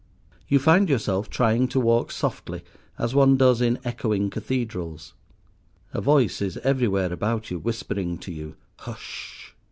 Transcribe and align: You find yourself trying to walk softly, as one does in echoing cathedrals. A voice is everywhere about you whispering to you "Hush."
You 0.47 0.57
find 0.57 0.89
yourself 0.89 1.29
trying 1.29 1.67
to 1.67 1.79
walk 1.79 2.09
softly, 2.11 2.63
as 2.97 3.13
one 3.13 3.37
does 3.37 3.61
in 3.61 3.77
echoing 3.85 4.31
cathedrals. 4.31 5.13
A 5.93 6.01
voice 6.01 6.41
is 6.41 6.57
everywhere 6.63 7.13
about 7.13 7.51
you 7.51 7.59
whispering 7.59 8.17
to 8.17 8.31
you 8.31 8.55
"Hush." 8.77 9.53